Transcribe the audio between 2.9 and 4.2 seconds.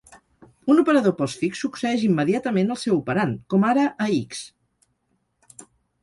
operand, com ara a